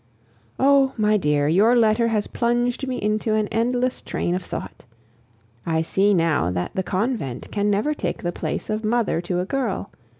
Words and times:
Oh! 0.59 0.93
my 0.97 1.15
dear, 1.15 1.47
your 1.47 1.75
letter 1.75 2.07
has 2.07 2.25
plunged 2.25 2.87
me 2.87 2.99
into 2.99 3.35
an 3.35 3.47
endless 3.49 4.01
train 4.01 4.33
of 4.33 4.41
thought. 4.41 4.83
I 5.63 5.83
see 5.83 6.11
now 6.15 6.49
that 6.49 6.71
the 6.73 6.81
convent 6.81 7.51
can 7.51 7.69
never 7.69 7.93
take 7.93 8.23
the 8.23 8.31
place 8.31 8.71
of 8.71 8.83
mother 8.83 9.21
to 9.21 9.39
a 9.41 9.45
girl. 9.45 9.91